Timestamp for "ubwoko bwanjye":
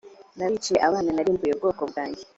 1.53-2.23